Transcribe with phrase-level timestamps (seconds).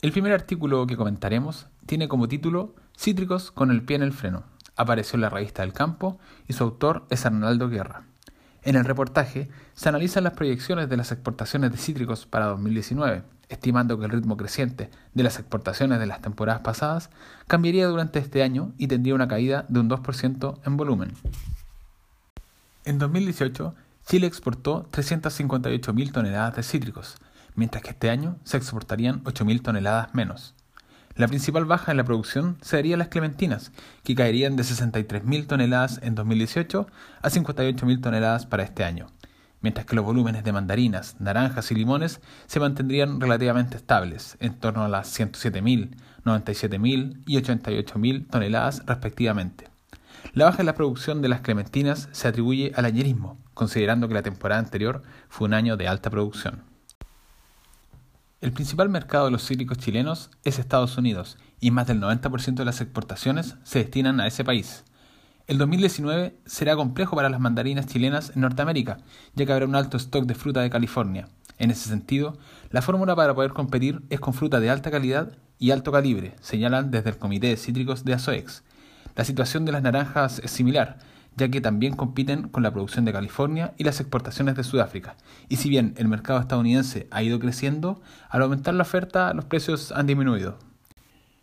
[0.00, 4.44] El primer artículo que comentaremos tiene como título Cítricos con el pie en el freno.
[4.76, 8.04] Apareció en la revista del campo y su autor es Arnaldo Guerra.
[8.62, 13.98] En el reportaje se analizan las proyecciones de las exportaciones de cítricos para 2019, estimando
[13.98, 17.10] que el ritmo creciente de las exportaciones de las temporadas pasadas
[17.48, 21.12] cambiaría durante este año y tendría una caída de un 2% en volumen.
[22.84, 23.74] En 2018,
[24.06, 27.16] Chile exportó 358.000 toneladas de cítricos,
[27.58, 30.54] mientras que este año se exportarían 8.000 toneladas menos.
[31.16, 33.72] La principal baja en la producción serían las clementinas,
[34.04, 36.86] que caerían de 63.000 toneladas en 2018
[37.20, 39.08] a 58.000 toneladas para este año,
[39.60, 44.84] mientras que los volúmenes de mandarinas, naranjas y limones se mantendrían relativamente estables, en torno
[44.84, 49.64] a las 107.000, 97.000 y 88.000 toneladas respectivamente.
[50.32, 54.22] La baja en la producción de las clementinas se atribuye al añerismo, considerando que la
[54.22, 56.62] temporada anterior fue un año de alta producción.
[58.40, 62.64] El principal mercado de los cítricos chilenos es Estados Unidos y más del 90% de
[62.64, 64.84] las exportaciones se destinan a ese país.
[65.48, 68.98] El 2019 será complejo para las mandarinas chilenas en Norteamérica,
[69.34, 71.28] ya que habrá un alto stock de fruta de California.
[71.58, 72.38] En ese sentido,
[72.70, 76.92] la fórmula para poder competir es con fruta de alta calidad y alto calibre, señalan
[76.92, 78.62] desde el Comité de Cítricos de ASOEX.
[79.16, 81.00] La situación de las naranjas es similar,
[81.38, 85.16] ya que también compiten con la producción de California y las exportaciones de Sudáfrica.
[85.48, 89.92] Y si bien el mercado estadounidense ha ido creciendo, al aumentar la oferta los precios
[89.92, 90.58] han disminuido.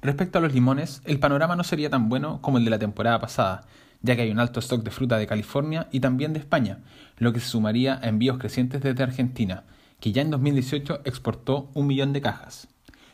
[0.00, 3.18] Respecto a los limones, el panorama no sería tan bueno como el de la temporada
[3.18, 3.62] pasada,
[4.02, 6.78] ya que hay un alto stock de fruta de California y también de España,
[7.16, 9.64] lo que se sumaría a envíos crecientes desde Argentina,
[9.98, 12.68] que ya en 2018 exportó un millón de cajas.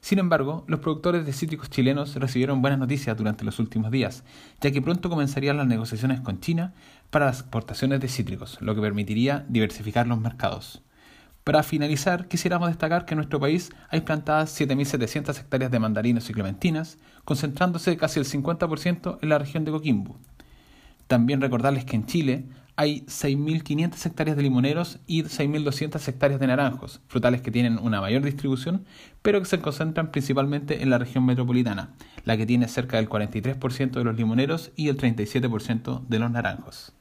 [0.00, 4.24] Sin embargo, los productores de cítricos chilenos recibieron buenas noticias durante los últimos días,
[4.60, 6.72] ya que pronto comenzarían las negociaciones con China
[7.10, 10.82] para las exportaciones de cítricos, lo que permitiría diversificar los mercados.
[11.44, 16.32] Para finalizar, quisiéramos destacar que en nuestro país hay plantadas 7.700 hectáreas de mandarinos y
[16.32, 20.18] clementinas, concentrándose casi el 50% en la región de Coquimbo.
[21.06, 22.44] También recordarles que en Chile
[22.80, 28.22] hay 6.500 hectáreas de limoneros y 6.200 hectáreas de naranjos, frutales que tienen una mayor
[28.22, 28.86] distribución,
[29.20, 31.90] pero que se concentran principalmente en la región metropolitana,
[32.24, 36.94] la que tiene cerca del 43% de los limoneros y el 37% de los naranjos.